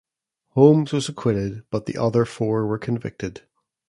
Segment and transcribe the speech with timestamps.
[0.55, 3.43] Holmes was acquitted but the other four were convicted.